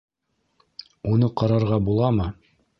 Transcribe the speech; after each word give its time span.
Уны 1.13 1.31
ҡарарға 1.43 1.81
буламы? 1.91 2.31